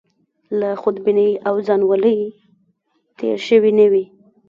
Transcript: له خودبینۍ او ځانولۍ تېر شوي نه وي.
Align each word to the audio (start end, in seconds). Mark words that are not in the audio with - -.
له 0.59 0.69
خودبینۍ 0.81 1.31
او 1.47 1.55
ځانولۍ 1.67 2.19
تېر 3.17 3.37
شوي 3.47 3.71
نه 3.79 3.85
وي. 3.91 4.03